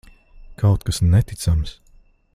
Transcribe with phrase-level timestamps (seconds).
[0.61, 1.77] Kaut kas neticams.